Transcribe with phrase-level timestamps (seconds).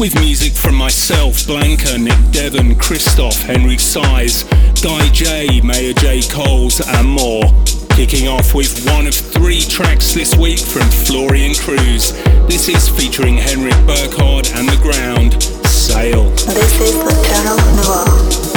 [0.00, 4.44] with music from myself, Blanca, Nick Devon, Christoph, Henry Saiz,
[4.82, 6.22] Guy J, Mayor J.
[6.22, 7.44] Coles, and more.
[7.90, 12.12] Kicking off with one of three tracks this week from Florian Kruse.
[12.48, 16.30] This is featuring Hendrik Burkhardt and The Ground, Sail.
[16.30, 18.53] This is the Eternal Noir.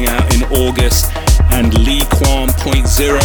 [0.00, 1.10] Coming out in August,
[1.52, 3.20] and Lee Kwan Point Zero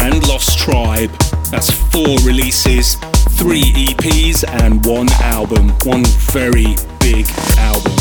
[0.00, 1.10] and Lost Tribe.
[1.50, 2.94] That's four releases,
[3.38, 5.70] three EPs, and one album.
[5.84, 7.26] One very big
[7.58, 7.92] album.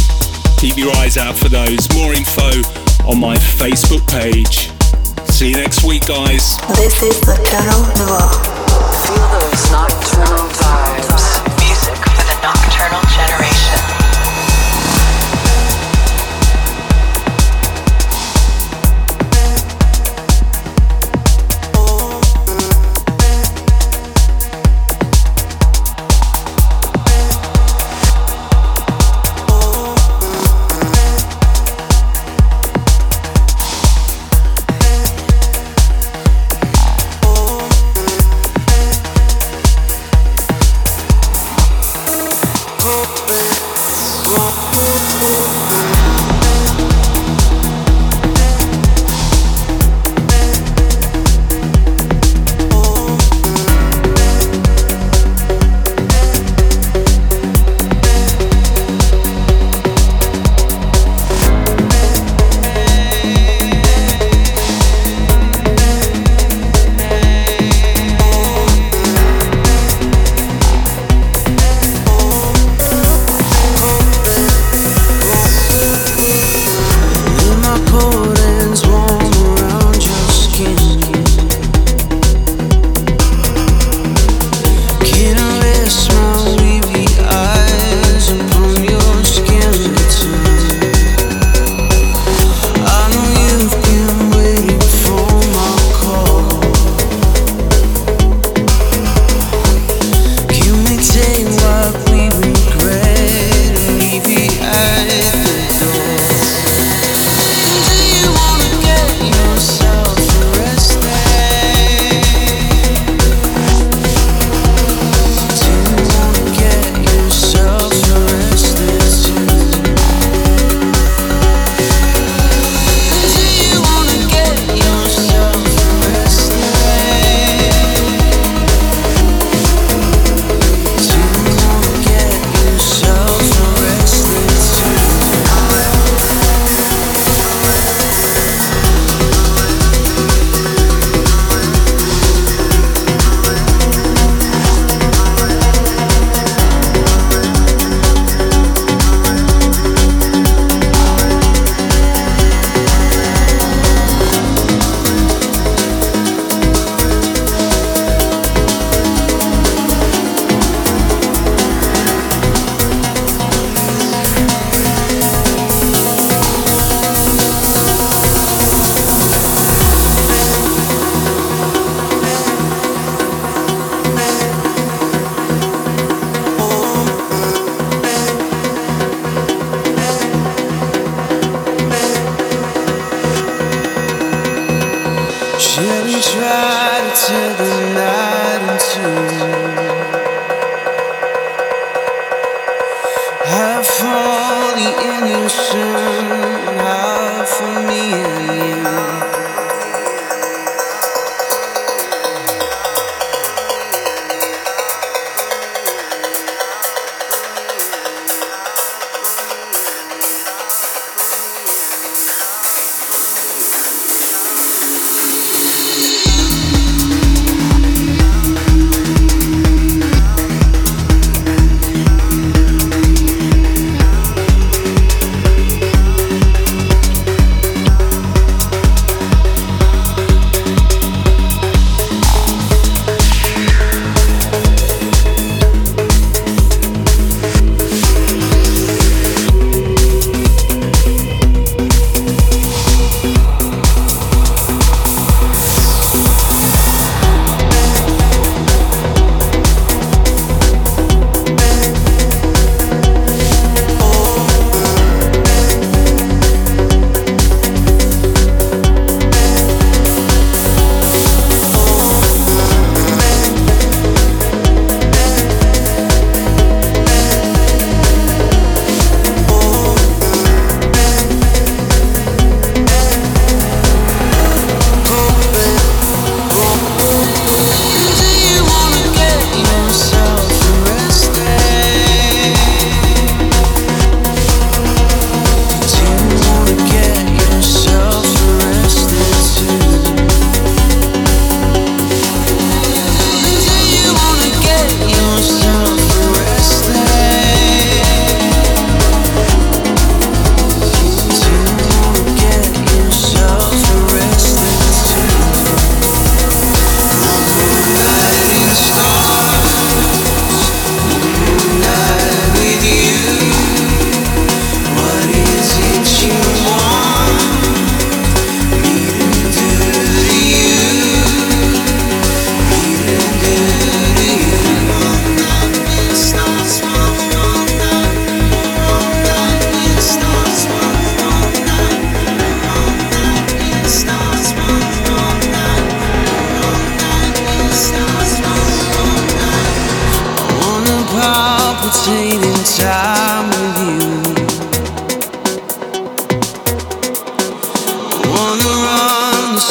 [0.57, 1.91] Keep your eyes out for those.
[1.93, 2.61] More info
[3.07, 4.69] on my Facebook page.
[5.31, 6.57] See you next week, guys.
[6.75, 8.29] This is the Nocturnal Noir.
[9.05, 11.25] Feel those nocturnal vibes.
[11.59, 13.54] Music for the nocturnal generation.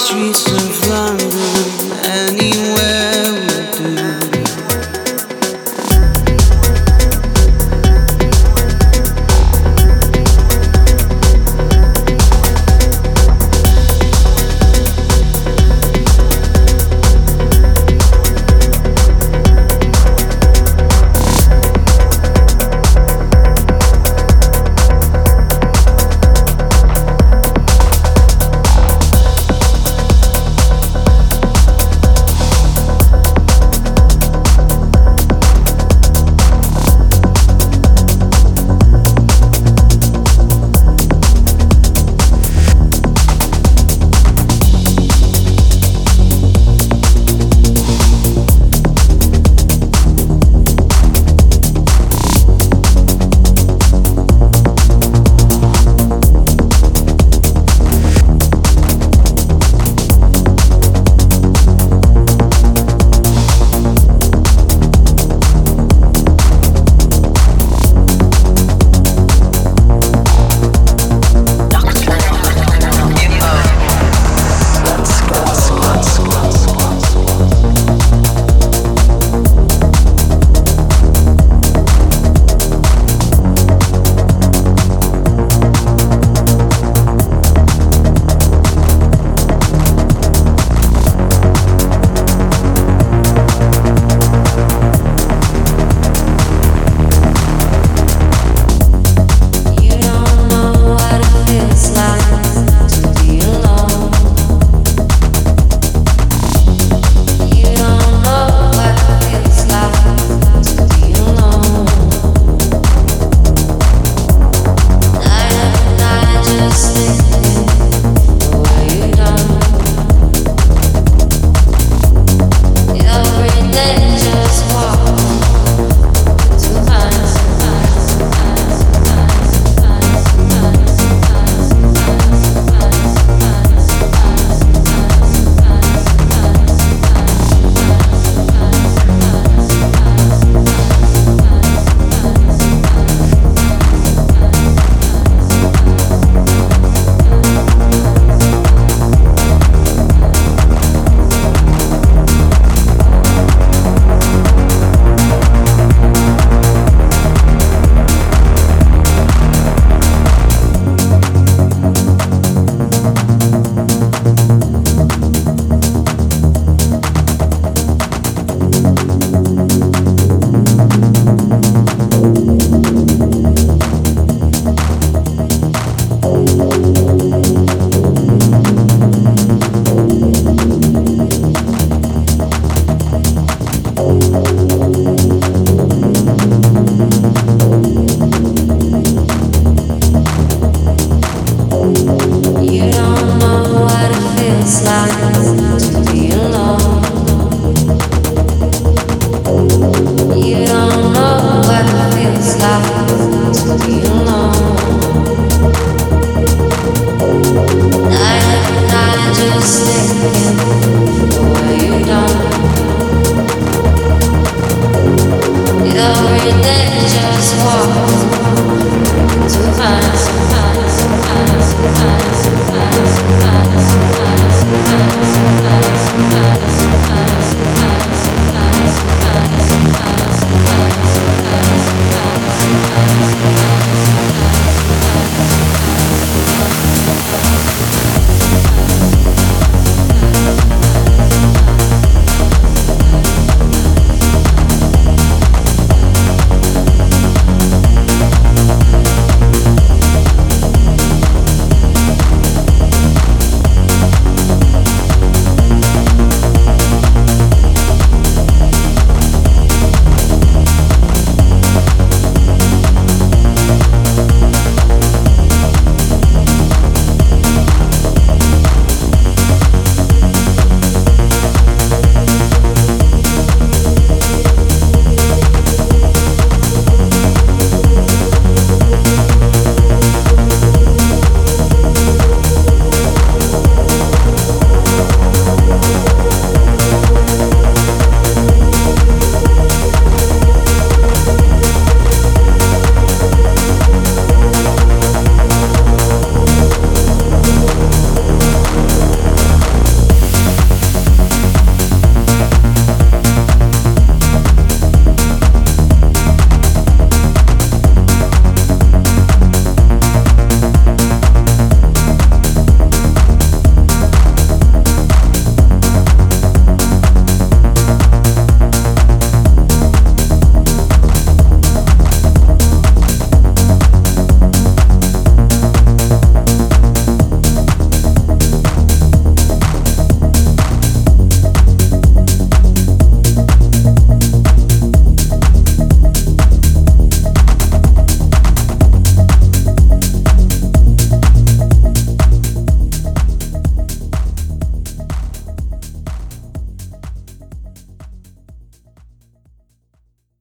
[0.05, 0.64] Streets